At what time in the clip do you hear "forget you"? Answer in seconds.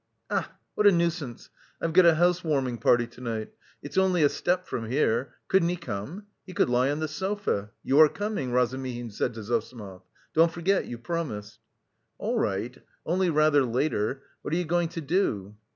10.51-10.97